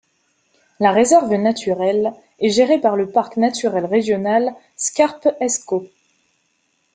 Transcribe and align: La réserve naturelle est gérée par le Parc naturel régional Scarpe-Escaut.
La 0.79 0.91
réserve 0.93 1.35
naturelle 1.35 2.13
est 2.39 2.49
gérée 2.49 2.81
par 2.81 2.95
le 2.95 3.11
Parc 3.11 3.37
naturel 3.37 3.85
régional 3.85 4.55
Scarpe-Escaut. 4.75 5.89